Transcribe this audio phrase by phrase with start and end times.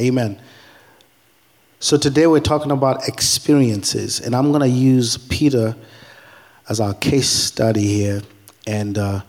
[0.00, 0.40] Amen.
[1.78, 5.76] So today we're talking about experiences, and I'm going to use Peter
[6.70, 8.22] as our case study here.
[8.66, 9.20] And uh,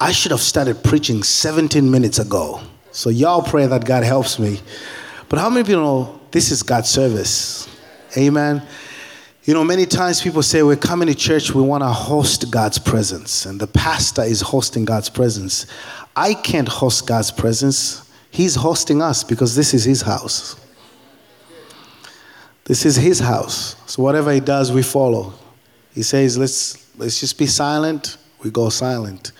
[0.00, 2.60] I should have started preaching 17 minutes ago.
[2.90, 4.58] So y'all pray that God helps me.
[5.28, 7.68] But how many people know this is God's service?
[8.16, 8.66] Amen.
[9.44, 12.80] You know, many times people say we're coming to church, we want to host God's
[12.80, 15.66] presence, and the pastor is hosting God's presence.
[16.16, 18.05] I can't host God's presence.
[18.36, 20.56] He's hosting us because this is his house.
[22.64, 23.76] This is his house.
[23.86, 25.32] So whatever he does, we follow.
[25.94, 28.18] He says, let's, let's just be silent.
[28.42, 29.32] We go silent.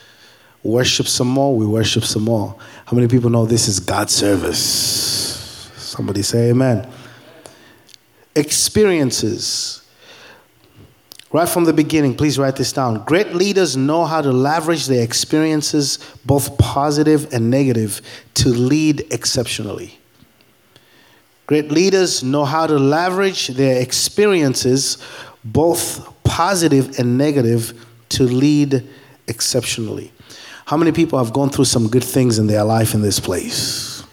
[0.63, 1.55] Worship some more.
[1.55, 2.57] We worship some more.
[2.87, 5.71] How many people know this is God's service?
[5.77, 6.91] Somebody say amen.
[8.35, 9.86] Experiences.
[11.33, 13.05] Right from the beginning, please write this down.
[13.05, 18.01] Great leaders know how to leverage their experiences, both positive and negative,
[18.35, 19.99] to lead exceptionally.
[21.47, 24.99] Great leaders know how to leverage their experiences,
[25.45, 28.89] both positive and negative, to lead
[29.27, 30.13] exceptionally.
[30.65, 34.05] How many people have gone through some good things in their life in this place?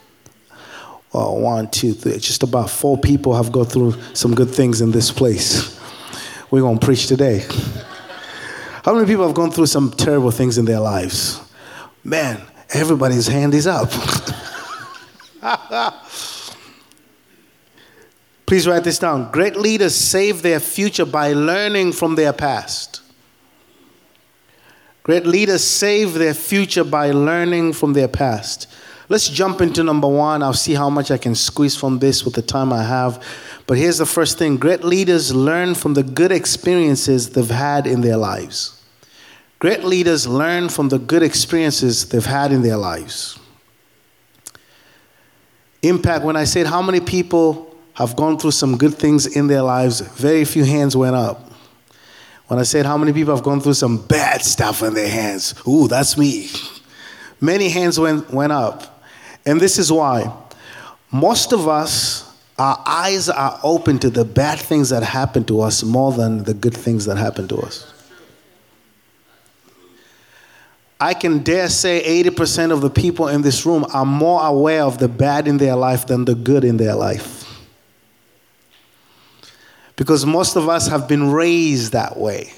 [1.11, 2.17] Well, one, two, three.
[2.17, 5.80] Just about four people have gone through some good things in this place.
[6.54, 7.44] We're going to preach today.
[8.86, 11.42] How many people have gone through some terrible things in their lives?
[12.04, 13.90] Man, everybody's hand is up.
[18.46, 19.31] Please write this down.
[19.31, 23.02] Great leaders save their future by learning from their past.
[25.02, 28.68] Great leaders save their future by learning from their past.
[29.09, 30.44] Let's jump into number one.
[30.44, 33.24] I'll see how much I can squeeze from this with the time I have.
[33.66, 38.02] But here's the first thing great leaders learn from the good experiences they've had in
[38.02, 38.81] their lives.
[39.59, 43.39] Great leaders learn from the good experiences they've had in their lives.
[45.81, 49.61] Impact, when I said how many people have gone through some good things in their
[49.61, 51.52] lives, very few hands went up.
[52.47, 55.56] When I said how many people have gone through some bad stuff in their hands,
[55.68, 56.50] ooh, that's me.
[57.40, 59.03] Many hands went, went up.
[59.45, 60.34] And this is why
[61.12, 62.32] most of us,
[62.63, 66.53] our eyes are open to the bad things that happen to us more than the
[66.53, 67.94] good things that happen to us.
[70.97, 74.97] I can dare say 80% of the people in this room are more aware of
[74.97, 77.44] the bad in their life than the good in their life.
[79.97, 82.53] Because most of us have been raised that way.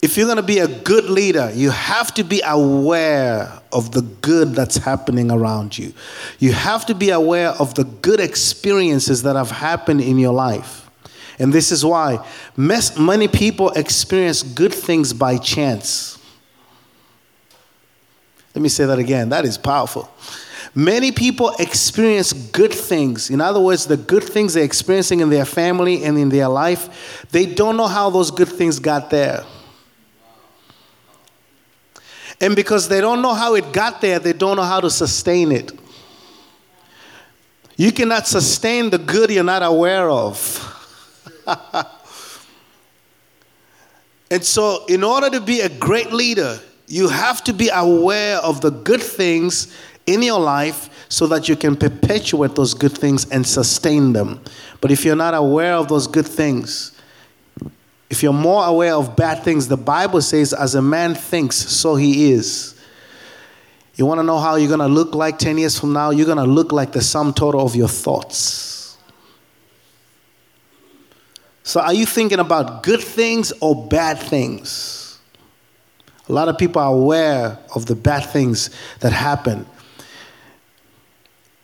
[0.00, 4.02] If you're going to be a good leader, you have to be aware of the
[4.02, 5.92] good that's happening around you.
[6.38, 10.88] You have to be aware of the good experiences that have happened in your life.
[11.40, 12.24] And this is why
[12.56, 16.18] many people experience good things by chance.
[18.54, 19.28] Let me say that again.
[19.30, 20.10] That is powerful.
[20.74, 23.30] Many people experience good things.
[23.30, 27.26] In other words, the good things they're experiencing in their family and in their life,
[27.32, 29.44] they don't know how those good things got there.
[32.40, 35.50] And because they don't know how it got there, they don't know how to sustain
[35.52, 35.72] it.
[37.76, 40.74] You cannot sustain the good you're not aware of.
[44.30, 48.60] and so, in order to be a great leader, you have to be aware of
[48.60, 49.72] the good things
[50.06, 54.40] in your life so that you can perpetuate those good things and sustain them.
[54.80, 56.97] But if you're not aware of those good things,
[58.10, 61.94] if you're more aware of bad things, the Bible says, as a man thinks, so
[61.94, 62.74] he is.
[63.96, 66.10] You want to know how you're going to look like 10 years from now?
[66.10, 68.96] You're going to look like the sum total of your thoughts.
[71.64, 75.18] So, are you thinking about good things or bad things?
[76.28, 78.70] A lot of people are aware of the bad things
[79.00, 79.66] that happen.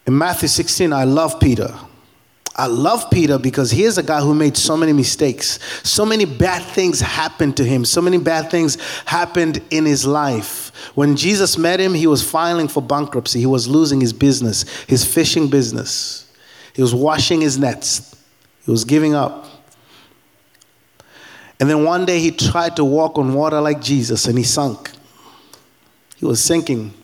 [0.07, 1.75] In Matthew 16, I love Peter.
[2.57, 5.59] I love Peter because here's a guy who made so many mistakes.
[5.83, 7.85] So many bad things happened to him.
[7.85, 10.71] So many bad things happened in his life.
[10.95, 13.41] When Jesus met him, he was filing for bankruptcy.
[13.41, 16.31] He was losing his business, his fishing business.
[16.75, 18.15] He was washing his nets.
[18.65, 19.47] He was giving up.
[21.59, 24.93] And then one day he tried to walk on water like Jesus and he sunk.
[26.17, 26.95] He was sinking.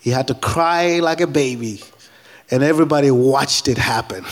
[0.00, 1.80] He had to cry like a baby
[2.50, 4.24] and everybody watched it happen.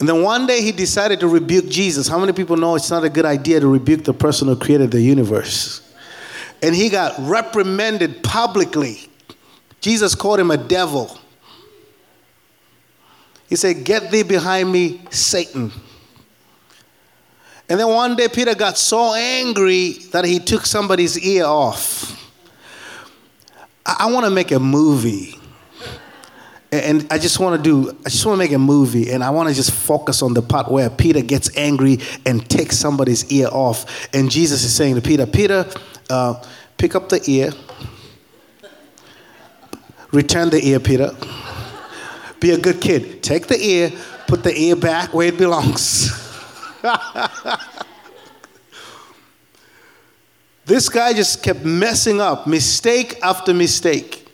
[0.00, 2.06] And then one day he decided to rebuke Jesus.
[2.06, 4.90] How many people know it's not a good idea to rebuke the person who created
[4.92, 5.82] the universe?
[6.62, 9.08] And he got reprimanded publicly.
[9.80, 11.18] Jesus called him a devil.
[13.48, 15.72] He said, Get thee behind me, Satan.
[17.68, 22.14] And then one day Peter got so angry that he took somebody's ear off.
[23.84, 25.37] I, I want to make a movie
[26.70, 29.30] And I just want to do, I just want to make a movie and I
[29.30, 33.48] want to just focus on the part where Peter gets angry and takes somebody's ear
[33.50, 34.08] off.
[34.14, 35.66] And Jesus is saying to Peter, Peter,
[36.10, 36.44] uh,
[36.76, 37.52] pick up the ear,
[40.12, 41.10] return the ear, Peter.
[42.38, 43.22] Be a good kid.
[43.22, 43.90] Take the ear,
[44.26, 46.10] put the ear back where it belongs.
[50.66, 54.27] this guy just kept messing up, mistake after mistake.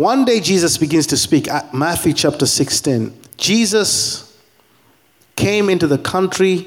[0.00, 1.46] One day Jesus begins to speak.
[1.46, 3.12] at Matthew chapter 16.
[3.36, 4.34] Jesus
[5.36, 6.66] came into the country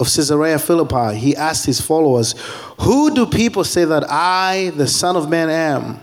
[0.00, 1.14] of Caesarea Philippi.
[1.18, 2.34] He asked his followers,
[2.80, 6.00] Who do people say that I, the Son of Man, am?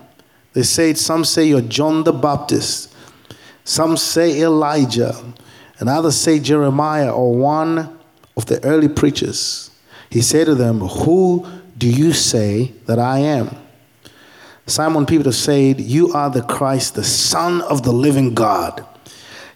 [0.54, 2.94] They say, Some say you're John the Baptist,
[3.64, 5.16] some say Elijah,
[5.80, 7.98] and others say Jeremiah or one
[8.38, 9.72] of the early preachers.
[10.12, 11.44] He said to them, Who
[11.76, 13.50] do you say that I am?
[14.66, 18.86] Simon Peter said, You are the Christ, the Son of the living God.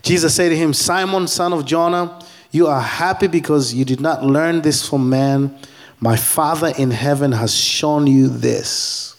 [0.02, 2.20] Jesus said to him, Simon, son of Jonah,
[2.52, 5.58] you are happy because you did not learn this from man.
[6.00, 9.16] My Father in heaven has shown you this.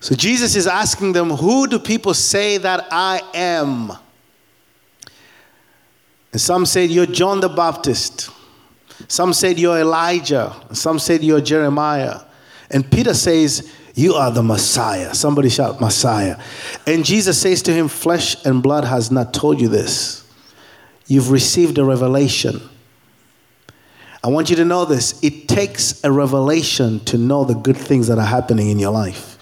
[0.00, 3.92] So Jesus is asking them, Who do people say that I am?
[6.32, 8.30] And some said, You're John the Baptist.
[9.08, 10.54] Some said, You're Elijah.
[10.72, 12.20] Some said, You're Jeremiah.
[12.70, 15.12] And Peter says, You are the Messiah.
[15.12, 16.40] Somebody shout, Messiah.
[16.86, 20.24] And Jesus says to him, Flesh and blood has not told you this.
[21.08, 22.60] You've received a revelation.
[24.22, 25.20] I want you to know this.
[25.24, 29.36] It takes a revelation to know the good things that are happening in your life.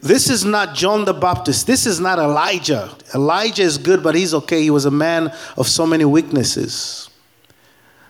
[0.00, 1.66] This is not John the Baptist.
[1.66, 2.96] This is not Elijah.
[3.14, 4.62] Elijah is good, but he's okay.
[4.62, 7.10] He was a man of so many weaknesses.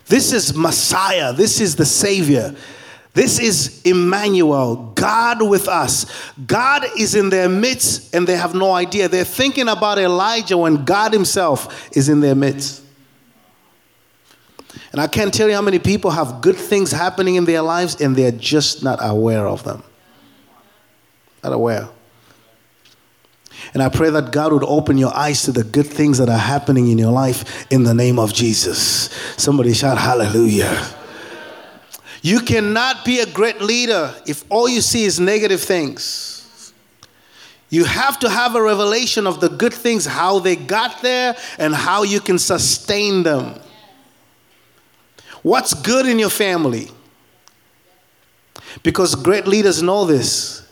[0.06, 1.32] This is Messiah.
[1.32, 2.55] This is the Savior.
[3.14, 6.06] This is Emmanuel, God with us.
[6.47, 9.09] God is in their midst and they have no idea.
[9.09, 12.82] They're thinking about Elijah when God Himself is in their midst.
[14.93, 18.00] And I can't tell you how many people have good things happening in their lives
[18.00, 19.82] and they're just not aware of them
[21.43, 21.88] not aware.
[23.75, 26.38] And I pray that God would open your eyes to the good things that are
[26.38, 29.11] happening in your life in the name of Jesus.
[29.37, 30.85] Somebody shout hallelujah.
[32.23, 36.73] You cannot be a great leader if all you see is negative things.
[37.69, 41.75] You have to have a revelation of the good things, how they got there, and
[41.75, 43.59] how you can sustain them.
[45.43, 46.91] What's good in your family?
[48.83, 50.69] Because great leaders know this.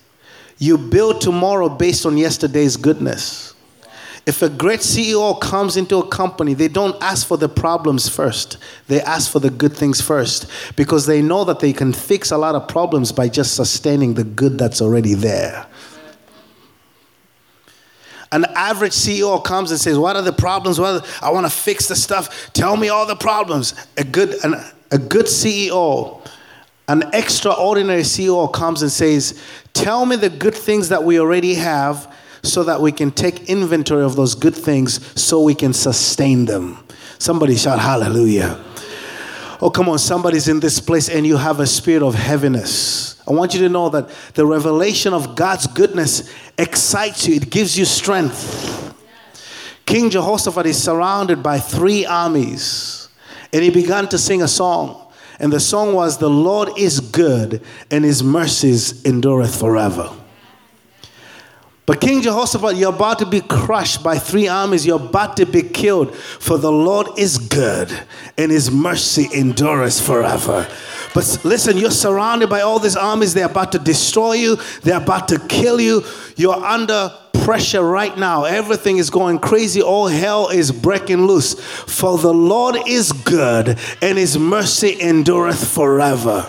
[0.58, 3.54] You build tomorrow based on yesterday's goodness.
[4.26, 8.58] If a great CEO comes into a company, they don't ask for the problems first.
[8.86, 10.46] They ask for the good things first
[10.76, 14.24] because they know that they can fix a lot of problems by just sustaining the
[14.24, 15.66] good that's already there.
[18.32, 20.78] An average CEO comes and says, What are the problems?
[20.78, 22.52] Well, I want to fix the stuff.
[22.52, 23.74] Tell me all the problems.
[23.96, 24.54] A good, an,
[24.92, 26.20] a good CEO
[26.90, 29.40] an extraordinary CEO comes and says,
[29.72, 34.02] Tell me the good things that we already have so that we can take inventory
[34.02, 36.78] of those good things so we can sustain them.
[37.18, 38.62] Somebody shout hallelujah.
[39.62, 43.20] Oh, come on, somebody's in this place and you have a spirit of heaviness.
[43.28, 47.78] I want you to know that the revelation of God's goodness excites you, it gives
[47.78, 48.94] you strength.
[49.84, 53.08] King Jehoshaphat is surrounded by three armies,
[53.52, 55.12] and he began to sing a song.
[55.40, 60.10] And the song was, The Lord is good, and his mercies endureth forever.
[61.90, 64.86] But King Jehoshaphat, you're about to be crushed by three armies.
[64.86, 66.14] You're about to be killed.
[66.14, 67.90] For the Lord is good,
[68.38, 70.68] and his mercy endureth forever.
[71.14, 73.34] But listen, you're surrounded by all these armies.
[73.34, 76.04] They're about to destroy you, they're about to kill you.
[76.36, 78.44] You're under pressure right now.
[78.44, 79.82] Everything is going crazy.
[79.82, 81.54] All hell is breaking loose.
[81.58, 86.48] For the Lord is good, and his mercy endureth forever.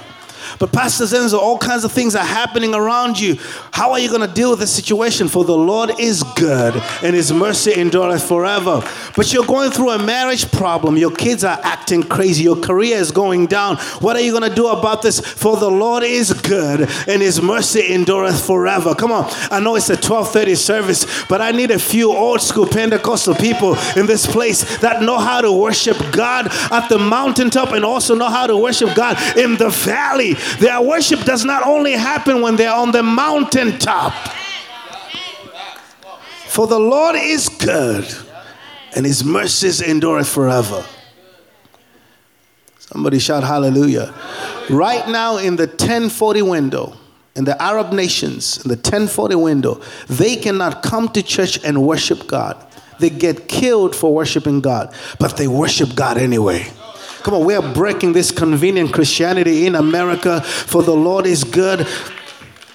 [0.59, 3.37] But Pastor Zenzo, all kinds of things are happening around you.
[3.71, 5.27] How are you going to deal with the situation?
[5.27, 8.83] For the Lord is good and his mercy endureth forever.
[9.15, 10.97] But you're going through a marriage problem.
[10.97, 12.43] Your kids are acting crazy.
[12.43, 13.77] Your career is going down.
[13.99, 15.19] What are you going to do about this?
[15.19, 18.95] For the Lord is good and his mercy endureth forever.
[18.95, 19.25] Come on.
[19.49, 23.75] I know it's a 1230 service, but I need a few old school Pentecostal people
[23.95, 28.29] in this place that know how to worship God at the mountaintop and also know
[28.29, 30.35] how to worship God in the valley.
[30.59, 34.13] Their worship does not only happen when they're on the mountaintop.
[36.47, 38.05] For the Lord is good,
[38.95, 40.85] and his mercies endure forever.
[42.77, 44.13] Somebody shout hallelujah.
[44.69, 46.97] Right now in the 1040 window,
[47.35, 52.27] in the Arab nations, in the 1040 window, they cannot come to church and worship
[52.27, 52.57] God.
[52.99, 56.67] They get killed for worshiping God, but they worship God anyway.
[57.23, 61.87] Come on, we are breaking this convenient Christianity in America, for the Lord is good.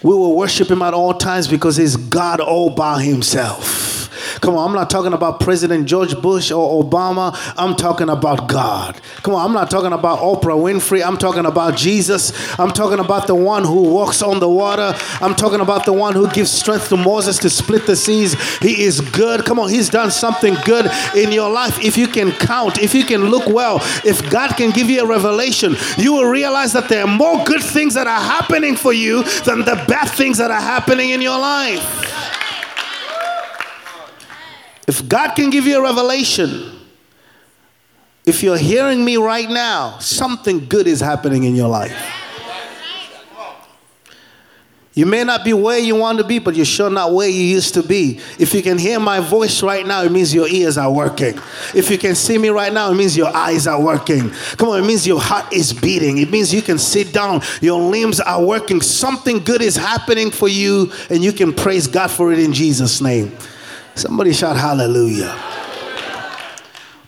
[0.03, 4.06] We will worship Him at all times because He's God all by Himself.
[4.41, 7.37] Come on, I'm not talking about President George Bush or Obama.
[7.57, 9.01] I'm talking about God.
[9.23, 11.05] Come on, I'm not talking about Oprah Winfrey.
[11.07, 12.33] I'm talking about Jesus.
[12.59, 14.95] I'm talking about the one who walks on the water.
[15.21, 18.35] I'm talking about the one who gives strength to Moses to split the seas.
[18.59, 19.45] He is good.
[19.45, 21.79] Come on, He's done something good in your life.
[21.83, 25.07] If you can count, if you can look well, if God can give you a
[25.07, 29.23] revelation, you will realize that there are more good things that are happening for you
[29.45, 32.26] than the bad things that are happening in your life.
[34.87, 36.73] If God can give you a revelation,
[38.25, 41.97] if you're hearing me right now, something good is happening in your life.
[44.95, 47.43] You may not be where you want to be, but you're sure not where you
[47.43, 48.19] used to be.
[48.39, 51.39] If you can hear my voice right now, it means your ears are working.
[51.75, 54.31] If you can see me right now, it means your eyes are working.
[54.57, 56.17] Come on, it means your heart is beating.
[56.17, 58.81] It means you can sit down, your limbs are working.
[58.81, 63.03] Something good is happening for you, and you can praise God for it in Jesus'
[63.03, 63.37] name.
[63.97, 65.35] Somebody shout hallelujah.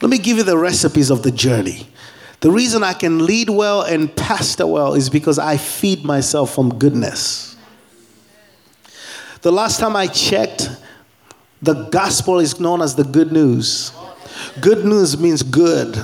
[0.01, 1.87] Let me give you the recipes of the journey.
[2.41, 6.79] The reason I can lead well and pastor well is because I feed myself from
[6.79, 7.57] goodness.
[9.43, 10.71] The last time I checked,
[11.61, 13.93] the gospel is known as the good news.
[14.63, 15.95] Good news means good.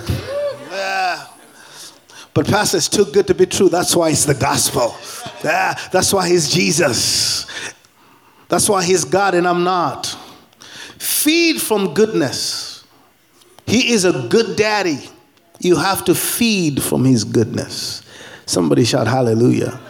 [0.71, 1.26] Yeah.
[2.35, 3.71] But pastor, it's too good to be true.
[3.71, 4.95] That's why it's the gospel.
[5.43, 5.79] Yeah.
[5.93, 7.47] That's why he's Jesus.
[8.49, 10.19] That's why he's God and I'm not.
[10.99, 12.85] Feed from goodness.
[13.67, 14.99] He is a good daddy.
[15.61, 18.03] You have to feed from his goodness.
[18.47, 19.81] Somebody shout hallelujah.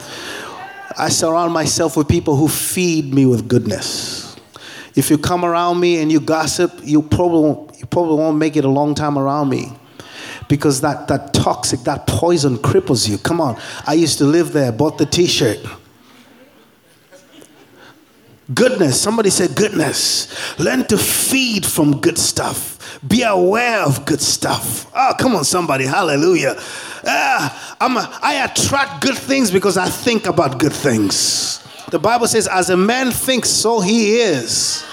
[0.96, 4.36] I surround myself with people who feed me with goodness.
[4.94, 8.64] If you come around me and you gossip, you probably you probably won't make it
[8.64, 9.72] a long time around me
[10.48, 13.18] because that, that toxic, that poison cripples you.
[13.18, 13.60] Come on.
[13.86, 15.58] I used to live there, bought the t shirt.
[18.52, 19.00] Goodness.
[19.00, 20.58] Somebody said goodness.
[20.58, 22.98] Learn to feed from good stuff.
[23.06, 24.90] Be aware of good stuff.
[24.94, 25.86] Oh, come on, somebody.
[25.86, 26.54] Hallelujah.
[27.06, 31.62] Ah, I'm a, I attract good things because I think about good things.
[31.90, 34.84] The Bible says, as a man thinks, so he is.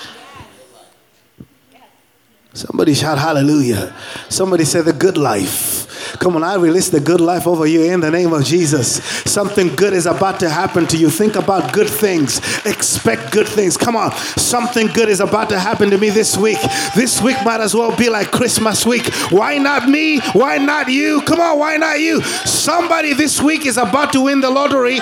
[2.54, 3.96] Somebody shout hallelujah.
[4.30, 5.81] Somebody say the good life.
[6.20, 9.04] Come on, I release the good life over you in the name of Jesus.
[9.32, 11.10] Something good is about to happen to you.
[11.10, 13.78] Think about good things, expect good things.
[13.78, 16.60] Come on, something good is about to happen to me this week.
[16.96, 19.12] This week might as well be like Christmas week.
[19.32, 20.20] Why not me?
[20.34, 21.22] Why not you?
[21.22, 22.22] Come on, why not you?
[22.22, 25.00] Somebody this week is about to win the lottery.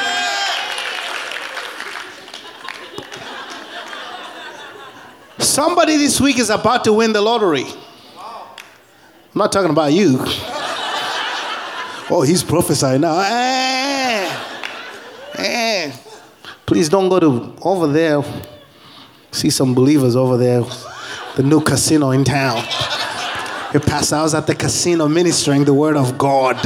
[5.40, 7.66] Somebody this week is about to win the lottery.
[7.66, 10.26] I'm not talking about you.
[12.12, 13.20] Oh, he's prophesying now.
[13.20, 14.46] Eh,
[15.36, 15.92] eh.
[16.66, 18.24] Please don't go to over there.
[19.32, 20.64] See some believers over there.
[21.36, 22.64] The new casino in town.
[23.74, 26.58] Your pastor, was at the casino ministering the word of God.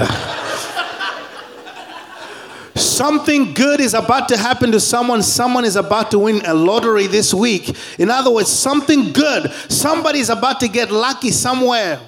[2.76, 5.22] Something good is about to happen to someone.
[5.24, 7.76] Someone is about to win a lottery this week.
[8.00, 9.52] In other words, something good.
[9.68, 12.00] Somebody's about to get lucky somewhere.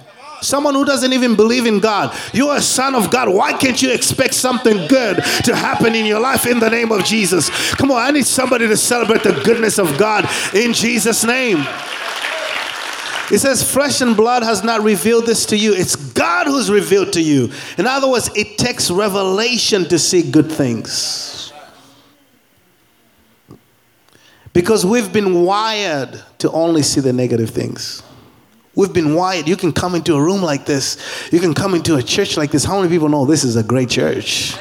[0.42, 2.16] Someone who doesn't even believe in God.
[2.34, 3.30] You're a son of God.
[3.30, 7.04] Why can't you expect something good to happen in your life in the name of
[7.04, 7.50] Jesus?
[7.76, 11.66] Come on, I need somebody to celebrate the goodness of God in Jesus' name.
[13.32, 15.74] It says, Flesh and blood has not revealed this to you.
[15.74, 17.52] It's God who's revealed to you.
[17.78, 21.52] In other words, it takes revelation to see good things.
[24.54, 28.04] Because we've been wired to only see the negative things.
[28.76, 29.48] We've been wired.
[29.48, 30.98] You can come into a room like this,
[31.32, 32.64] you can come into a church like this.
[32.64, 34.56] How many people know this is a great church?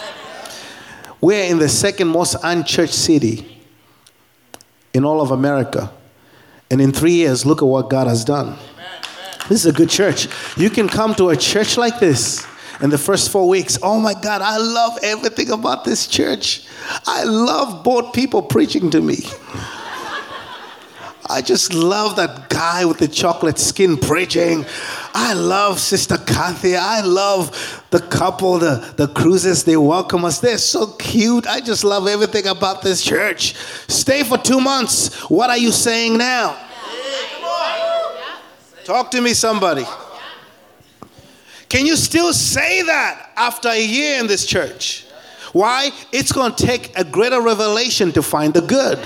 [1.20, 3.62] We're in the second most unchurched city
[4.92, 5.90] in all of America.
[6.70, 8.56] And in three years, look at what God has done.
[9.48, 10.28] This is a good church.
[10.56, 12.46] You can come to a church like this
[12.80, 13.78] in the first four weeks.
[13.82, 16.66] Oh my God, I love everything about this church.
[17.06, 19.18] I love both people preaching to me.
[21.34, 24.64] I just love that guy with the chocolate skin preaching.
[25.14, 26.76] I love Sister Kathy.
[26.76, 30.38] I love the couple, the, the cruises, they welcome us.
[30.38, 31.44] They're so cute.
[31.48, 33.56] I just love everything about this church.
[33.88, 35.28] Stay for two months.
[35.28, 36.56] What are you saying now?
[38.84, 39.84] Talk to me, somebody.
[41.68, 45.04] Can you still say that after a year in this church?
[45.52, 45.90] Why?
[46.12, 49.00] It's going to take a greater revelation to find the good.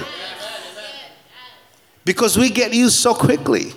[2.09, 3.71] Because we get used so quickly.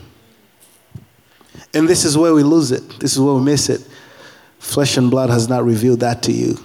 [1.73, 2.81] And this is where we lose it.
[2.97, 3.85] This is where we miss it.
[4.57, 6.57] Flesh and blood has not revealed that to you.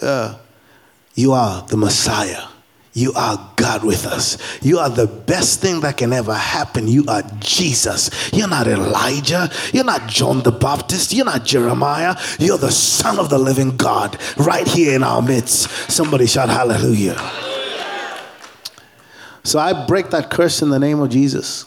[0.00, 0.38] Uh,
[1.14, 2.44] you are the Messiah.
[2.94, 4.38] You are God with us.
[4.62, 6.88] You are the best thing that can ever happen.
[6.88, 8.32] You are Jesus.
[8.32, 9.50] You're not Elijah.
[9.74, 11.12] You're not John the Baptist.
[11.12, 12.16] You're not Jeremiah.
[12.38, 15.68] You're the Son of the living God right here in our midst.
[15.92, 17.20] Somebody shout hallelujah.
[19.46, 21.66] So I break that curse in the name of Jesus.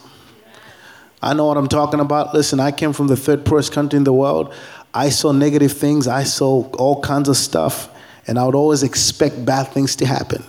[1.22, 2.34] I know what I'm talking about.
[2.34, 4.54] Listen, I came from the third poorest country in the world.
[4.94, 7.90] I saw negative things, I saw all kinds of stuff,
[8.28, 10.44] and I would always expect bad things to happen.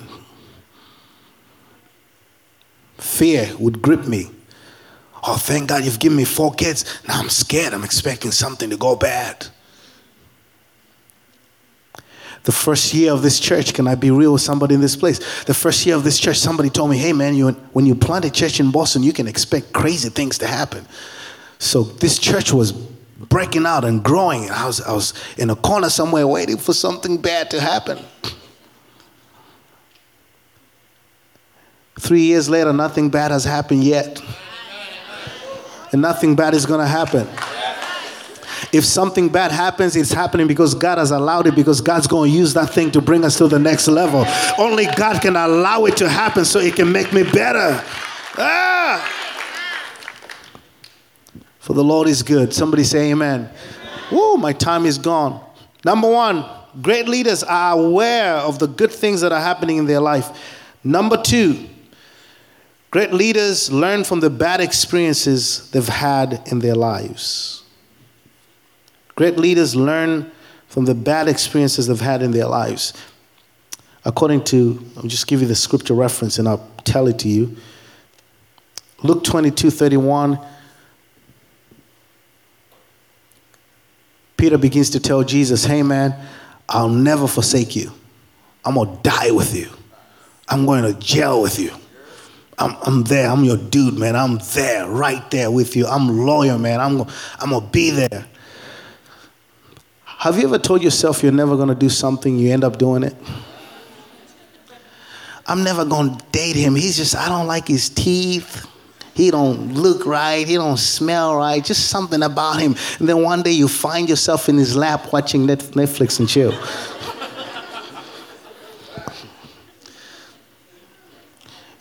[2.99, 4.30] Fear would grip me.
[5.22, 7.00] Oh, thank God you've given me four kids.
[7.06, 7.75] Now I'm scared.
[7.75, 9.46] I'm expecting something to go bad.
[12.44, 15.18] The first year of this church, can I be real with somebody in this place?
[15.44, 18.25] The first year of this church, somebody told me, hey man, you, when you plant
[18.25, 20.87] a church in Boston, you can expect crazy things to happen.
[21.59, 24.44] So this church was breaking out and growing.
[24.44, 27.99] And I was, I was in a corner somewhere waiting for something bad to happen.
[31.99, 34.23] Three years later, nothing bad has happened yet.
[35.92, 37.28] And nothing bad is going to happen.
[38.72, 42.36] If something bad happens, it's happening because God has allowed it, because God's going to
[42.36, 44.24] use that thing to bring us to the next level.
[44.58, 47.82] Only God can allow it to happen so it can make me better.
[48.38, 49.16] Ah!
[51.58, 52.54] For the Lord is good.
[52.54, 53.40] Somebody say amen.
[53.40, 53.54] amen.
[54.12, 55.44] Woo, my time is gone.
[55.84, 56.44] Number one,
[56.80, 60.30] great leaders are aware of the good things that are happening in their life.
[60.84, 61.68] Number two,
[62.90, 67.59] great leaders learn from the bad experiences they've had in their lives.
[69.14, 70.30] Great leaders learn
[70.68, 72.92] from the bad experiences they've had in their lives.
[74.04, 77.56] According to, I'll just give you the scripture reference and I'll tell it to you.
[79.02, 80.38] Luke 22 31.
[84.36, 86.14] Peter begins to tell Jesus, Hey man,
[86.68, 87.92] I'll never forsake you.
[88.64, 89.68] I'm going to die with you.
[90.49, 91.73] I'm going to jail with you.
[92.58, 93.28] I'm, I'm there.
[93.28, 94.16] I'm your dude, man.
[94.16, 95.86] I'm there, right there with you.
[95.86, 96.80] I'm loyal, man.
[96.80, 97.02] I'm,
[97.38, 98.26] I'm going to be there.
[100.21, 103.02] Have you ever told yourself you're never going to do something, you end up doing
[103.02, 103.17] it?
[105.47, 106.75] I'm never going to date him.
[106.75, 108.67] He's just, I don't like his teeth
[109.21, 112.75] he don't look right, he don't smell right, just something about him.
[112.99, 116.52] And then one day you find yourself in his lap watching Netflix and chill.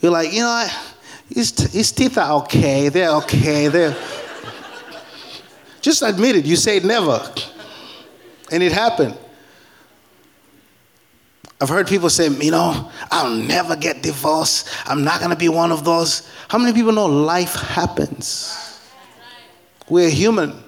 [0.02, 0.68] You're like, you know,
[1.34, 3.96] his, his teeth are okay, they're okay, they're.
[5.82, 7.22] Just admit it, you say never.
[8.52, 9.18] And it happened.
[11.62, 14.70] I've heard people say, you know, I'll never get divorced.
[14.86, 16.30] I'm not going to be one of those.
[16.48, 18.80] How many people know life happens?
[19.90, 20.64] We're human.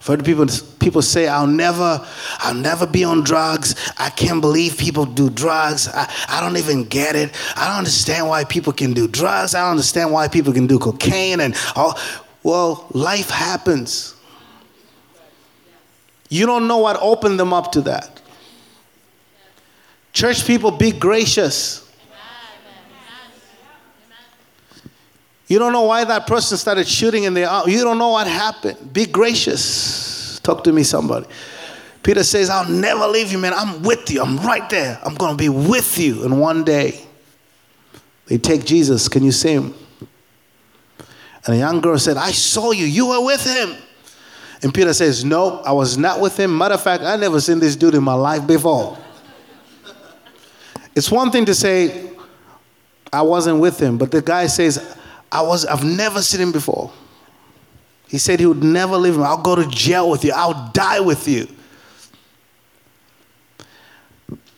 [0.00, 0.46] I've heard people,
[0.80, 2.04] people say, I'll never,
[2.38, 3.92] I'll never be on drugs.
[3.98, 5.86] I can't believe people do drugs.
[5.86, 7.30] I, I don't even get it.
[7.56, 9.54] I don't understand why people can do drugs.
[9.54, 11.98] I don't understand why people can do cocaine and all.
[12.42, 14.16] Well, life happens.
[16.32, 18.22] You don't know what opened them up to that.
[20.14, 21.86] Church people, be gracious.
[25.46, 27.68] You don't know why that person started shooting in the arm.
[27.68, 28.94] You don't know what happened.
[28.94, 30.40] Be gracious.
[30.42, 31.26] Talk to me, somebody.
[32.02, 33.52] Peter says, I'll never leave you, man.
[33.52, 34.22] I'm with you.
[34.22, 34.98] I'm right there.
[35.04, 36.24] I'm going to be with you.
[36.24, 36.98] And one day,
[38.24, 39.06] they take Jesus.
[39.06, 39.74] Can you see him?
[41.44, 42.86] And a young girl said, I saw you.
[42.86, 43.76] You were with him.
[44.62, 46.56] And Peter says, No, I was not with him.
[46.56, 48.96] Matter of fact, I never seen this dude in my life before.
[50.94, 52.10] It's one thing to say,
[53.12, 54.96] I wasn't with him, but the guy says,
[55.30, 56.92] I was, I've never seen him before.
[58.08, 59.22] He said he would never leave him.
[59.22, 60.32] I'll go to jail with you.
[60.34, 61.48] I'll die with you.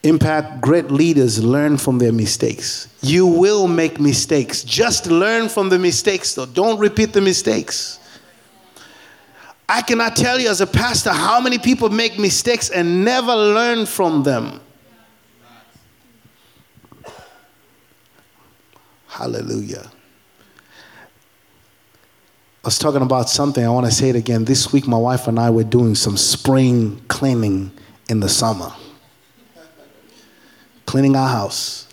[0.03, 2.88] Impact great leaders learn from their mistakes.
[3.01, 4.62] You will make mistakes.
[4.64, 6.47] Just learn from the mistakes, though.
[6.47, 8.01] Don't repeat the mistakes.
[9.68, 13.87] I cannot tell you as a pastor how many people make mistakes and never learn
[13.87, 14.61] from them.
[19.07, 19.90] Hallelujah.
[22.64, 24.44] I was talking about something, I want to say it again.
[24.44, 27.70] This week, my wife and I were doing some spring cleaning
[28.09, 28.72] in the summer,
[30.87, 31.88] cleaning our house.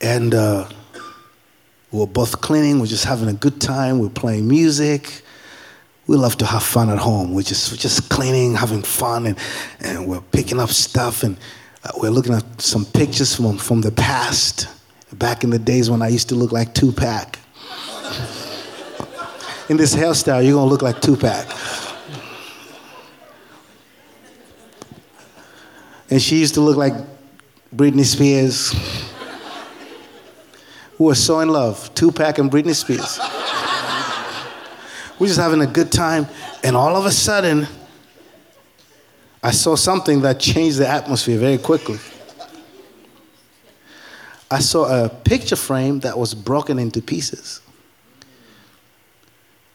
[0.00, 0.68] And uh,
[1.90, 5.22] we were both cleaning, we're just having a good time, we're playing music.
[6.06, 7.34] We love to have fun at home.
[7.34, 9.38] We're just, we're just cleaning, having fun, and,
[9.80, 11.22] and we're picking up stuff.
[11.22, 11.36] And
[11.86, 14.66] Uh, we're looking at some pictures from, from the past,
[15.12, 17.38] back in the days when I used to look like Tupac.
[19.68, 21.46] in this hairstyle, you're gonna look like Tupac.
[26.10, 26.94] And she used to look like
[27.74, 28.72] Britney Spears.
[30.98, 33.20] who were so in love, Tupac and Britney Spears.
[35.18, 36.26] We're just having a good time,
[36.62, 37.66] and all of a sudden,
[39.42, 41.98] I saw something that changed the atmosphere very quickly.
[44.50, 47.60] I saw a picture frame that was broken into pieces.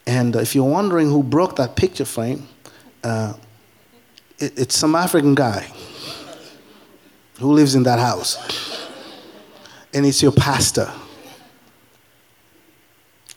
[0.06, 2.48] And if you're wondering who broke that picture frame,
[3.04, 3.34] uh,
[4.40, 5.72] it, it's some African guy
[7.40, 8.38] who lives in that house.
[9.94, 10.92] And it's your pastor.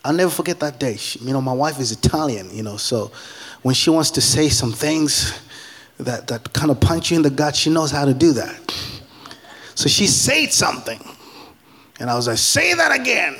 [0.04, 0.96] I'll never forget that day.
[0.96, 3.10] She, you know, my wife is Italian, you know, so
[3.62, 5.40] when she wants to say some things
[5.98, 8.74] that, that kind of punch you in the gut, she knows how to do that.
[9.74, 11.00] So she said something.
[11.98, 13.36] And I was like, say that again.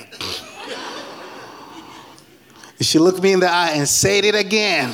[2.81, 4.93] She looked me in the eye and said it again.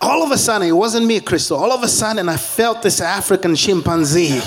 [0.00, 1.58] All of a sudden, it wasn't me, Crystal.
[1.58, 4.40] All of a sudden, I felt this African chimpanzee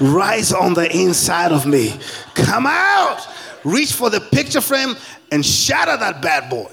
[0.00, 1.94] rise on the inside of me.
[2.34, 3.26] Come out!
[3.68, 4.96] Reach for the picture frame
[5.30, 6.72] and shatter that bad boy.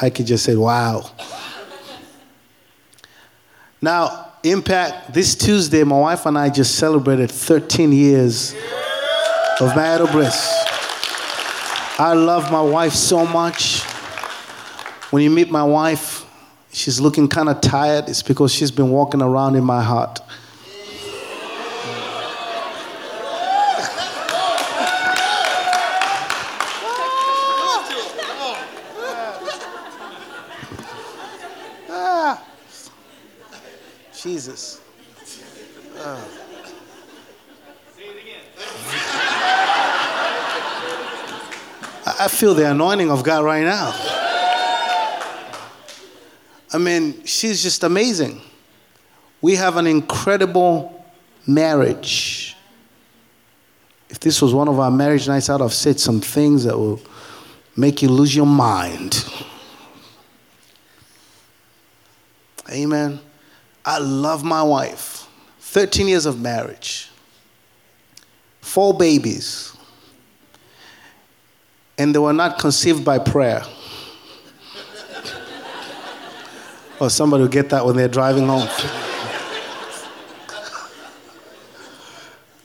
[0.00, 1.10] I could just say, wow.
[3.82, 8.54] Now, Impact, this Tuesday, my wife and I just celebrated 13 years
[9.60, 10.48] of marital bliss.
[11.98, 13.82] I love my wife so much.
[15.10, 16.24] When you meet my wife,
[16.72, 18.08] she's looking kind of tired.
[18.08, 20.20] It's because she's been walking around in my heart.
[31.92, 32.42] Ah.
[34.14, 34.80] Jesus.
[35.98, 36.20] Uh.
[42.20, 43.94] I feel the anointing of God right now.
[46.70, 48.42] I mean, she's just amazing.
[49.40, 51.02] We have an incredible
[51.46, 52.54] marriage.
[54.10, 57.00] If this was one of our marriage nights I'd have said some things that will
[57.74, 59.24] make you lose your mind.
[62.70, 63.18] Amen.
[63.82, 65.26] I love my wife.
[65.60, 67.10] 13 years of marriage,
[68.60, 69.74] four babies,
[72.00, 73.62] and they were not conceived by prayer.
[76.98, 78.66] Or somebody will get that when they're driving home.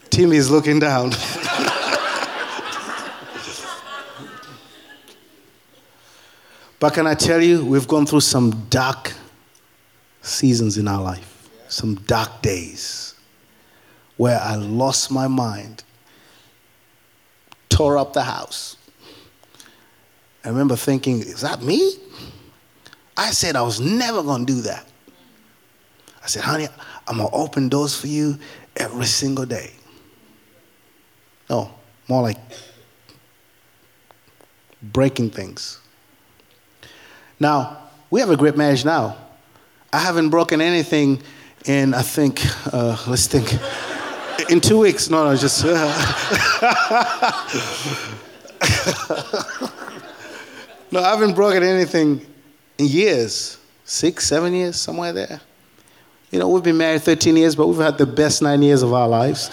[0.10, 1.10] Timmy is looking down.
[6.80, 9.12] but can I tell you, we've gone through some dark
[10.21, 13.15] seasons in our life, some dark days
[14.15, 15.84] where I lost my mind,
[17.67, 18.78] tore up the house.
[20.46, 21.96] I remember thinking, is that me?
[23.18, 24.88] I said I was never going to do that.
[26.24, 26.68] I said, honey,
[27.08, 28.38] I'm going to open doors for you
[28.76, 29.72] every single day.
[31.50, 31.74] No,
[32.08, 32.38] more like
[34.84, 35.80] breaking things.
[37.40, 37.78] Now,
[38.12, 39.18] we have a great marriage now.
[39.92, 41.24] I haven't broken anything
[41.66, 43.52] in, I think, uh, let's think,
[44.52, 45.10] in two weeks.
[45.10, 45.66] No, no, just.
[45.66, 45.92] Uh,
[50.96, 52.26] no, I haven't broken anything
[52.78, 55.42] in years, six, seven years, somewhere there.
[56.32, 58.94] You know, we've been married 13 years, but we've had the best nine years of
[58.94, 59.50] our lives.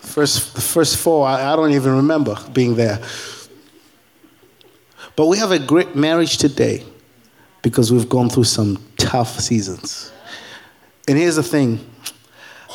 [0.00, 2.98] First, the first four, I, I don't even remember being there.
[5.16, 6.82] But we have a great marriage today
[7.60, 10.12] because we've gone through some tough seasons.
[11.06, 11.84] And here's the thing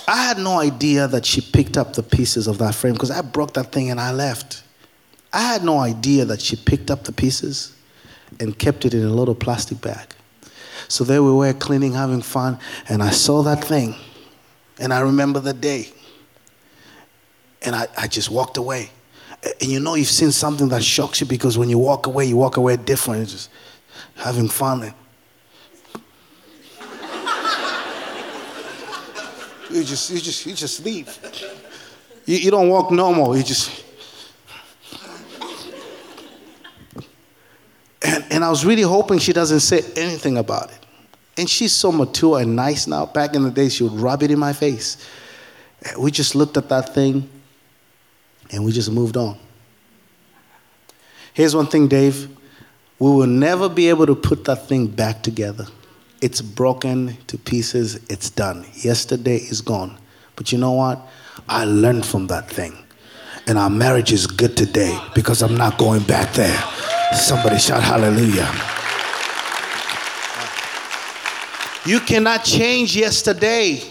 [0.07, 3.21] I had no idea that she picked up the pieces of that frame because I
[3.21, 4.63] broke that thing and I left.
[5.31, 7.75] I had no idea that she picked up the pieces
[8.39, 10.15] and kept it in a little plastic bag.
[10.87, 13.95] So there we were cleaning, having fun, and I saw that thing.
[14.79, 15.89] And I remember the day.
[17.61, 18.89] And I, I just walked away.
[19.43, 22.37] And you know you've seen something that shocks you because when you walk away, you
[22.37, 23.23] walk away different.
[23.23, 23.49] It's just
[24.15, 24.93] having fun.
[29.71, 31.15] You just you just you just leave.
[32.25, 33.37] You, you don't walk normal.
[33.37, 33.85] You just
[38.01, 40.85] And, and I was really hoping she doesn't say anything about it.
[41.37, 43.05] And she's so mature and nice now.
[43.05, 44.97] Back in the day, she would rub it in my face.
[45.97, 47.29] We just looked at that thing
[48.51, 49.37] and we just moved on.
[51.33, 52.29] Here's one thing, Dave.
[52.99, 55.65] We will never be able to put that thing back together.
[56.21, 57.95] It's broken to pieces.
[58.09, 58.65] It's done.
[58.73, 59.97] Yesterday is gone.
[60.35, 61.07] But you know what?
[61.47, 62.77] I learned from that thing.
[63.47, 66.61] And our marriage is good today because I'm not going back there.
[67.13, 68.51] Somebody shout hallelujah.
[71.85, 73.81] You cannot change yesterday,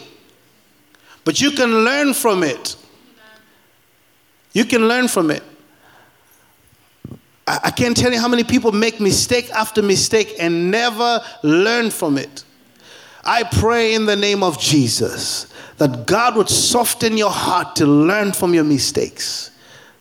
[1.25, 2.77] but you can learn from it.
[4.53, 5.43] You can learn from it.
[7.47, 12.19] I, can't tell you how many people make mistake after mistake and never learn from
[12.19, 12.45] it.
[13.25, 18.33] I pray in the name of Jesus that God would soften your heart to learn
[18.33, 19.51] from your mistakes.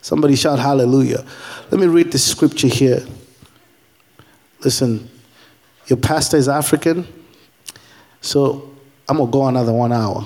[0.01, 1.25] Somebody shout hallelujah.
[1.71, 3.05] Let me read the scripture here.
[4.63, 5.09] Listen,
[5.87, 7.07] your pastor is African,
[8.21, 8.73] so
[9.07, 10.25] I'm going to go another one hour.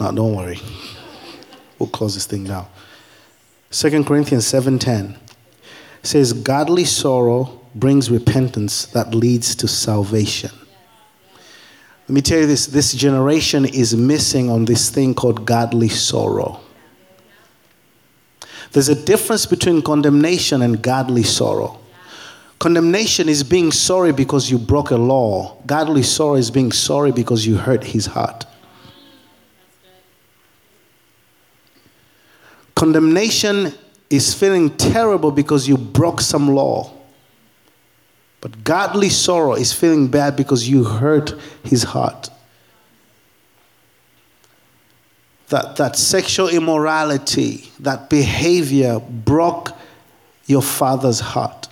[0.00, 0.60] no, don't worry.
[1.78, 2.66] We'll close this thing down.
[3.70, 5.16] 2 Corinthians 7:10
[6.02, 10.50] says godly sorrow brings repentance that leads to salvation.
[12.06, 16.60] Let me tell you this this generation is missing on this thing called godly sorrow.
[18.72, 21.78] There's a difference between condemnation and godly sorrow.
[22.58, 25.56] Condemnation is being sorry because you broke a law.
[25.66, 28.46] Godly sorrow is being sorry because you hurt his heart.
[32.74, 33.72] Condemnation
[34.10, 36.92] is feeling terrible because you broke some law.
[38.44, 42.28] But godly sorrow is feeling bad because you hurt his heart.
[45.48, 49.70] That, that sexual immorality, that behavior broke
[50.44, 51.68] your father's heart.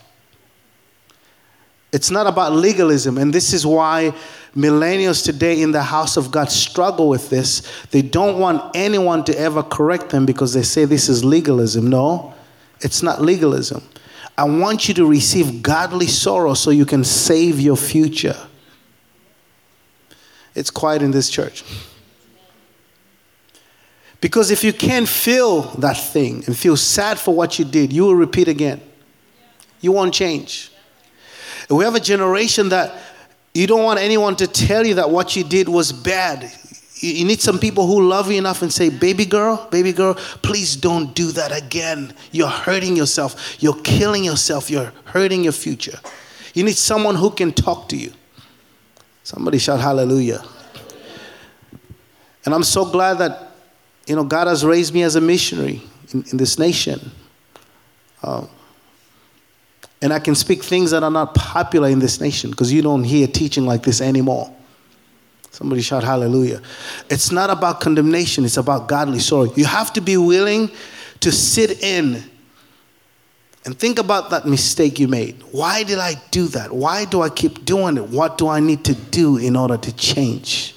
[1.92, 4.14] It's not about legalism, and this is why
[4.56, 7.70] millennials today in the house of God struggle with this.
[7.90, 11.90] They don't want anyone to ever correct them because they say this is legalism.
[11.90, 12.32] No,
[12.80, 13.82] it's not legalism.
[14.36, 18.36] I want you to receive godly sorrow so you can save your future.
[20.54, 21.64] It's quiet in this church.
[24.20, 28.04] Because if you can't feel that thing and feel sad for what you did, you
[28.04, 28.80] will repeat again.
[29.80, 30.70] You won't change.
[31.68, 32.94] we have a generation that
[33.52, 36.50] you don't want anyone to tell you that what you did was bad.
[37.02, 40.76] You need some people who love you enough and say, Baby girl, baby girl, please
[40.76, 42.14] don't do that again.
[42.30, 43.56] You're hurting yourself.
[43.60, 44.70] You're killing yourself.
[44.70, 45.98] You're hurting your future.
[46.54, 48.12] You need someone who can talk to you.
[49.24, 50.44] Somebody shout hallelujah.
[52.44, 53.50] And I'm so glad that,
[54.06, 57.10] you know, God has raised me as a missionary in, in this nation.
[58.22, 58.48] Um,
[60.00, 63.04] and I can speak things that are not popular in this nation because you don't
[63.04, 64.52] hear teaching like this anymore.
[65.52, 66.62] Somebody shout hallelujah.
[67.10, 69.52] It's not about condemnation, it's about godly sorrow.
[69.54, 70.70] You have to be willing
[71.20, 72.24] to sit in
[73.64, 75.40] and think about that mistake you made.
[75.52, 76.72] Why did I do that?
[76.72, 78.08] Why do I keep doing it?
[78.08, 80.74] What do I need to do in order to change?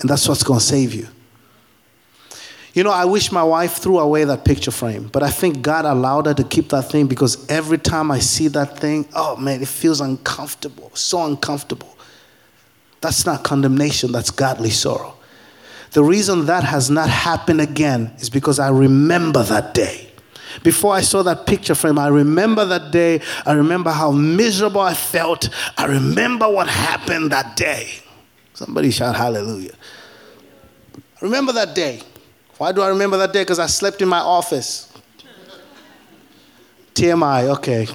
[0.00, 1.08] And that's what's going to save you.
[2.74, 5.86] You know, I wish my wife threw away that picture frame, but I think God
[5.86, 9.60] allowed her to keep that thing because every time I see that thing, oh man,
[9.60, 11.96] it feels uncomfortable, so uncomfortable.
[13.00, 15.16] That's not condemnation, that's godly sorrow.
[15.92, 20.10] The reason that has not happened again is because I remember that day.
[20.62, 23.20] Before I saw that picture frame, I remember that day.
[23.46, 25.48] I remember how miserable I felt.
[25.76, 27.88] I remember what happened that day.
[28.54, 29.74] Somebody shout hallelujah.
[30.96, 32.02] I remember that day.
[32.58, 33.42] Why do I remember that day?
[33.42, 34.92] Because I slept in my office.
[36.94, 37.88] TMI, okay.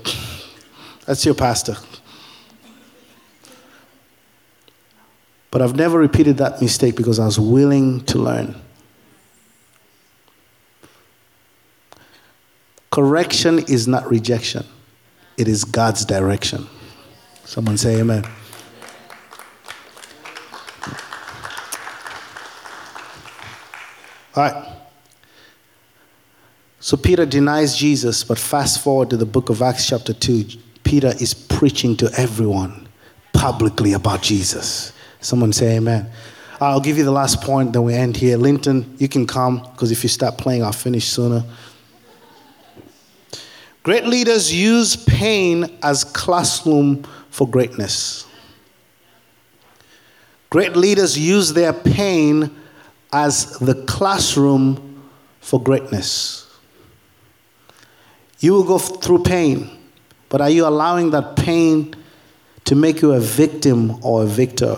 [1.05, 1.75] That's your pastor.
[5.55, 8.59] But I've never repeated that mistake because I was willing to learn.
[12.91, 14.65] Correction is not rejection,
[15.37, 16.67] it is God's direction.
[17.45, 18.25] Someone say amen.
[24.35, 24.73] All right.
[26.81, 30.47] So Peter denies Jesus, but fast forward to the book of Acts, chapter 2.
[30.83, 32.89] Peter is preaching to everyone
[33.31, 34.91] publicly about Jesus.
[35.25, 36.07] Someone say amen.
[36.61, 38.37] I'll give you the last point, then we end here.
[38.37, 41.43] Linton, you can come, because if you start playing, I'll finish sooner.
[43.81, 48.27] Great leaders use pain as classroom for greatness.
[50.51, 52.55] Great leaders use their pain
[53.11, 55.03] as the classroom
[55.39, 56.55] for greatness.
[58.39, 59.71] You will go through pain,
[60.29, 61.95] but are you allowing that pain
[62.65, 64.77] to make you a victim or a victor?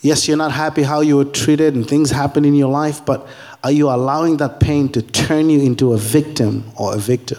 [0.00, 3.26] Yes, you're not happy how you were treated and things happen in your life, but
[3.64, 7.38] are you allowing that pain to turn you into a victim or a victor?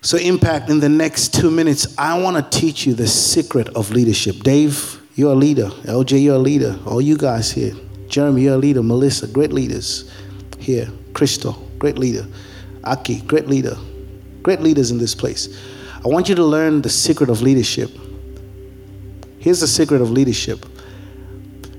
[0.00, 3.90] So, Impact, in the next two minutes, I want to teach you the secret of
[3.90, 4.36] leadership.
[4.40, 5.68] Dave, you're a leader.
[5.84, 6.78] LJ, you're a leader.
[6.86, 7.72] All you guys here.
[8.08, 8.82] Jeremy, you're a leader.
[8.82, 10.10] Melissa, great leaders
[10.58, 10.90] here.
[11.14, 12.26] Crystal, great leader.
[12.84, 13.78] Aki, great leader.
[14.42, 15.58] Great leaders in this place.
[16.04, 17.90] I want you to learn the secret of leadership.
[19.44, 20.64] Here's the secret of leadership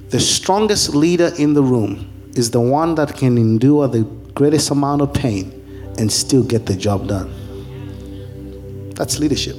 [0.10, 4.04] the strongest leader in the room is the one that can endure the
[4.36, 5.52] greatest amount of pain
[5.98, 7.28] and still get the job done.
[8.94, 9.56] That's leadership.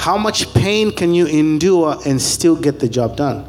[0.00, 3.46] How much pain can you endure and still get the job done?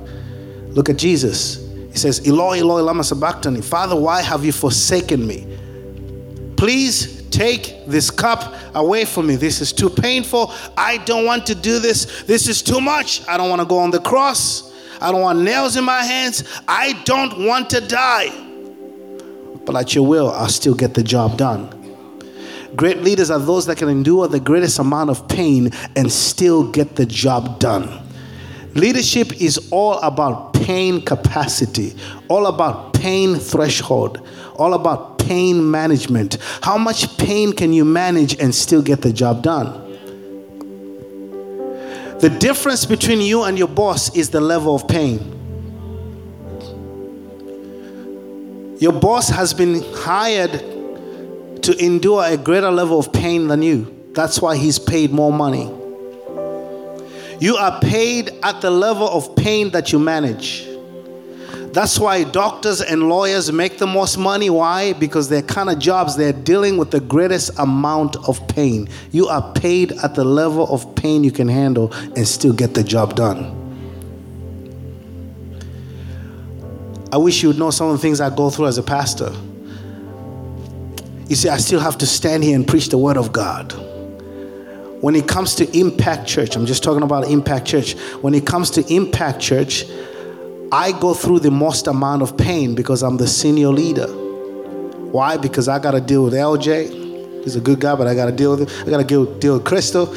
[0.76, 1.68] Look at Jesus.
[1.92, 3.62] He says, Eloi, Eloi, lama sabachthani.
[3.62, 5.48] Father, why have you forsaken me?
[6.58, 9.36] Please take this cup away from me.
[9.36, 10.54] This is too painful.
[10.76, 12.24] I don't want to do this.
[12.24, 13.28] This is too much.
[13.28, 14.74] I don't want to go on the cross.
[15.00, 16.44] I don't want nails in my hands.
[16.68, 18.30] I don't want to die.
[19.66, 21.74] But at your will, I'll still get the job done.
[22.76, 26.96] Great leaders are those that can endure the greatest amount of pain and still get
[26.96, 28.04] the job done.
[28.76, 31.96] Leadership is all about pain capacity,
[32.28, 36.38] all about pain threshold, all about pain management.
[36.62, 39.84] How much pain can you manage and still get the job done?
[42.20, 45.20] The difference between you and your boss is the level of pain.
[48.80, 50.52] Your boss has been hired
[51.64, 53.94] to endure a greater level of pain than you.
[54.14, 55.66] That's why he's paid more money.
[57.40, 60.68] You are paid at the level of pain that you manage.
[61.78, 64.50] That's why doctors and lawyers make the most money.
[64.50, 64.94] Why?
[64.94, 68.90] Because they're kind of jobs, they're dealing with the greatest amount of pain.
[69.12, 72.84] You are paid at the level of pain you can handle and still get the
[72.84, 73.54] job done.
[77.12, 79.32] I wish you would know some of the things I go through as a pastor.
[81.28, 83.72] You see, I still have to stand here and preach the word of God.
[85.04, 87.94] When it comes to Impact Church, I'm just talking about Impact Church.
[88.22, 89.86] When it comes to Impact Church,
[90.72, 94.08] I go through the most amount of pain because I'm the senior leader.
[94.08, 95.38] Why?
[95.38, 97.44] Because I got to deal with LJ.
[97.44, 98.88] He's a good guy, but I got to deal with him.
[98.88, 100.14] I got to deal, deal with Crystal.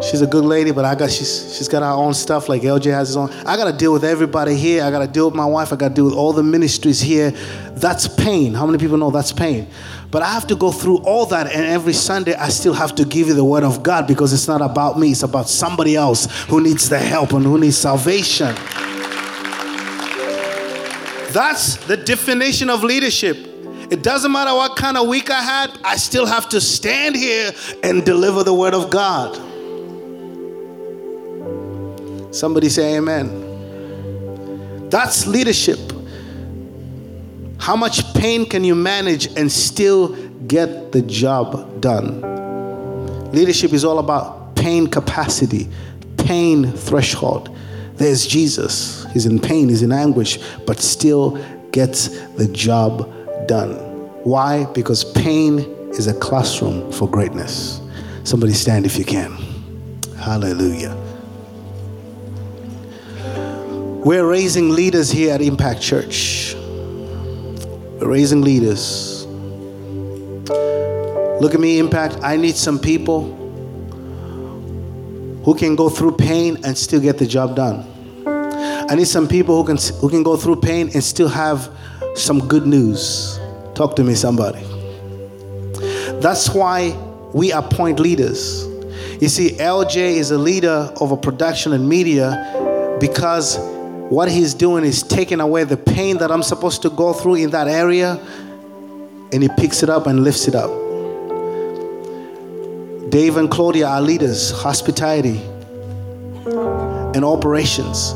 [0.00, 2.90] She's a good lady, but I got she's she's got her own stuff like LJ
[2.90, 3.30] has his own.
[3.44, 4.82] I gotta deal with everybody here.
[4.82, 5.74] I gotta deal with my wife.
[5.74, 7.32] I gotta deal with all the ministries here.
[7.72, 8.54] That's pain.
[8.54, 9.66] How many people know that's pain?
[10.10, 13.04] But I have to go through all that, and every Sunday I still have to
[13.04, 16.24] give you the word of God because it's not about me, it's about somebody else
[16.44, 18.56] who needs the help and who needs salvation.
[21.32, 23.36] That's the definition of leadership.
[23.90, 27.52] It doesn't matter what kind of week I had, I still have to stand here
[27.82, 29.34] and deliver the word of God.
[32.32, 34.88] Somebody say amen.
[34.90, 35.78] That's leadership.
[37.58, 40.14] How much pain can you manage and still
[40.46, 42.22] get the job done?
[43.32, 45.68] Leadership is all about pain capacity,
[46.16, 47.56] pain threshold.
[47.96, 48.99] There's Jesus.
[49.12, 51.42] He's in pain, he's in anguish, but still
[51.72, 53.12] gets the job
[53.46, 53.74] done.
[54.24, 54.64] Why?
[54.66, 57.80] Because pain is a classroom for greatness.
[58.24, 59.36] Somebody stand if you can.
[60.16, 60.96] Hallelujah.
[64.04, 69.26] We're raising leaders here at Impact Church We're raising leaders.
[71.40, 72.16] Look at me, Impact.
[72.22, 73.36] I need some people
[75.44, 77.86] who can go through pain and still get the job done.
[78.90, 81.70] I need some people who can who can go through pain and still have
[82.16, 83.38] some good news.
[83.76, 84.64] Talk to me, somebody.
[86.20, 86.98] That's why
[87.32, 88.66] we appoint leaders.
[89.20, 93.58] You see, LJ is a leader of a production and media because
[94.10, 97.50] what he's doing is taking away the pain that I'm supposed to go through in
[97.50, 98.18] that area,
[99.32, 100.70] and he picks it up and lifts it up.
[103.08, 105.40] Dave and Claudia are leaders, hospitality
[107.14, 108.14] and operations.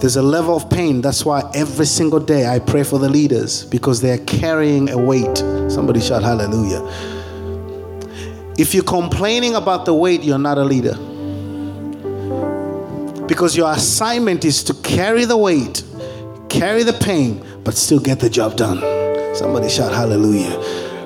[0.00, 1.00] There's a level of pain.
[1.00, 5.38] That's why every single day I pray for the leaders because they're carrying a weight.
[5.70, 6.82] Somebody shout hallelujah.
[8.58, 10.94] If you're complaining about the weight, you're not a leader.
[13.26, 15.82] Because your assignment is to carry the weight,
[16.48, 18.78] carry the pain, but still get the job done.
[19.34, 20.56] Somebody shout hallelujah.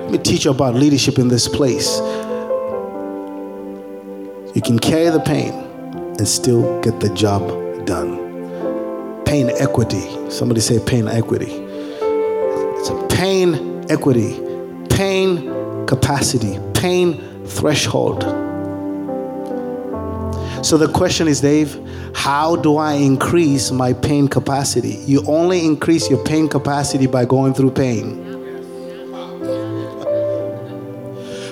[0.01, 1.99] Let me teach you about leadership in this place.
[4.55, 5.53] You can carry the pain
[6.17, 8.28] and still get the job done.
[9.29, 10.31] Pain equity.
[10.31, 11.51] Somebody say pain equity.
[11.51, 14.39] It's a pain equity,
[14.89, 18.23] pain capacity, pain threshold.
[20.65, 21.79] So the question is, Dave,
[22.15, 24.95] how do I increase my pain capacity?
[25.05, 28.25] You only increase your pain capacity by going through pain.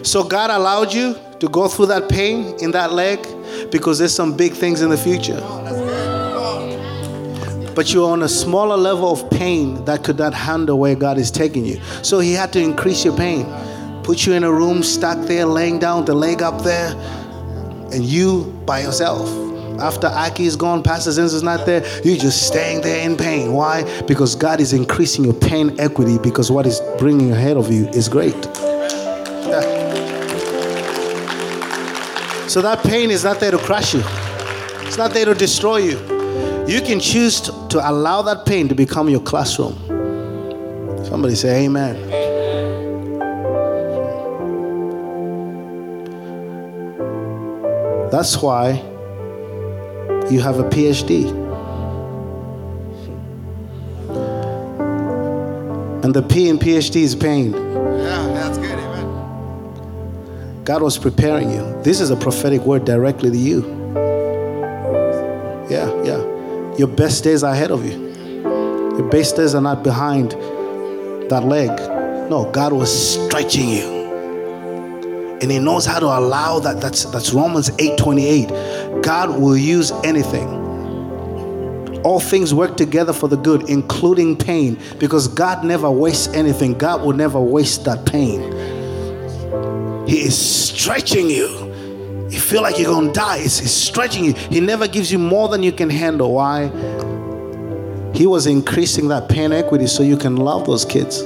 [0.03, 3.19] So God allowed you to go through that pain in that leg
[3.71, 5.39] because there's some big things in the future.
[7.77, 11.29] But you're on a smaller level of pain that could not handle where God is
[11.29, 11.79] taking you.
[12.01, 13.45] So He had to increase your pain.
[14.01, 16.95] Put you in a room, stuck there, laying down, the leg up there,
[17.93, 19.29] and you by yourself.
[19.79, 23.53] After Aki is gone, Pastor Zenz is not there, you're just staying there in pain.
[23.53, 23.83] Why?
[24.07, 28.09] Because God is increasing your pain equity because what is bringing ahead of you is
[28.09, 28.33] great.
[29.45, 29.61] Yeah.
[32.47, 34.01] So that pain is not there to crush you,
[34.87, 36.16] it's not there to destroy you.
[36.67, 39.73] You can choose to, to allow that pain to become your classroom.
[41.05, 41.95] Somebody say, Amen.
[48.11, 48.83] That's why
[50.29, 51.29] you have a PhD.
[56.03, 57.53] And the P in PhD is pain.
[57.53, 58.77] Yeah, that's good.
[58.77, 60.63] Amen.
[60.65, 61.81] God was preparing you.
[61.83, 63.86] This is a prophetic word directly to you.
[66.77, 68.07] Your best days are ahead of you.
[68.97, 70.31] Your best days are not behind
[71.29, 71.69] that leg.
[72.29, 73.97] No, God was stretching you.
[75.41, 76.79] And He knows how to allow that.
[76.79, 79.03] That's that's Romans 8:28.
[79.03, 80.47] God will use anything.
[82.03, 86.77] All things work together for the good, including pain, because God never wastes anything.
[86.77, 88.41] God will never waste that pain.
[90.07, 91.66] He is stretching you.
[92.47, 93.39] Feel like you're gonna die.
[93.39, 94.31] It's, it's stretching you.
[94.31, 96.31] He never gives you more than you can handle.
[96.31, 96.67] Why?
[98.15, 101.19] He was increasing that pain equity so you can love those kids.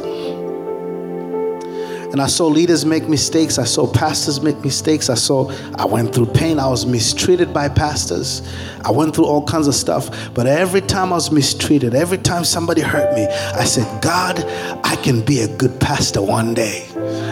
[2.12, 3.60] And I saw leaders make mistakes.
[3.60, 5.12] I saw pastors make mistakes.
[5.12, 6.58] I saw, I went through pain.
[6.58, 8.42] I was mistreated by pastors.
[8.84, 10.34] I went through all kinds of stuff.
[10.34, 14.44] But every time I was mistreated, every time somebody hurt me, I said, God,
[14.84, 16.91] I can be a good pastor one day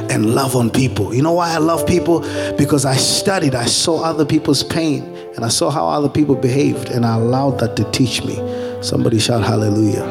[0.10, 1.14] and love on people.
[1.14, 2.22] You know why I love people?
[2.58, 5.04] Because I studied, I saw other people's pain,
[5.36, 8.36] and I saw how other people behaved, and I allowed that to teach me.
[8.82, 10.06] Somebody shout hallelujah.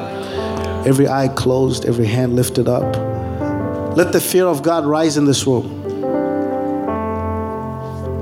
[0.86, 2.96] Every eye closed, every hand lifted up.
[3.96, 5.78] Let the fear of God rise in this room.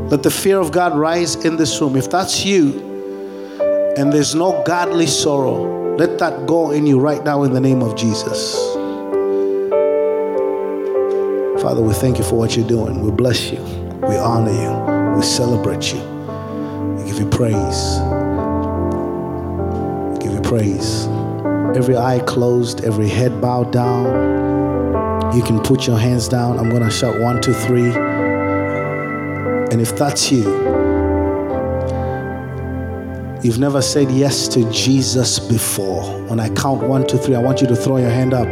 [0.09, 1.97] Let the fear of God rise in this room.
[1.97, 2.81] If that's you
[3.97, 7.83] and there's no godly sorrow, let that go in you right now in the name
[7.83, 8.76] of Jesus.
[11.67, 13.03] Father, we thank you for what you're doing.
[13.03, 13.61] We bless you.
[14.09, 15.17] We honor you.
[15.17, 15.99] We celebrate you.
[16.95, 17.99] We give you praise.
[20.13, 21.09] We give you praise.
[21.77, 24.05] Every eye closed, every head bowed down.
[25.37, 26.61] You can put your hands down.
[26.61, 27.91] I'm going to shout one, two, three.
[29.73, 30.45] And if that's you,
[33.43, 36.05] you've never said yes to Jesus before.
[36.29, 38.47] When I count one, two, three, I want you to throw your hand up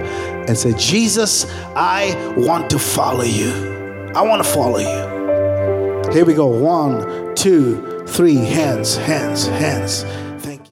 [0.49, 3.53] and say, Jesus, I want to follow you.
[4.15, 6.13] I want to follow you.
[6.13, 6.47] Here we go.
[6.47, 8.37] One, two, three.
[8.37, 10.05] Hands, hands, hands.